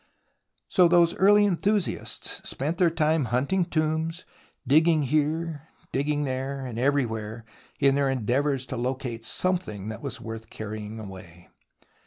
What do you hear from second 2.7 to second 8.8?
their time hunting tombs, digging here, there and everywhere in their endeavours to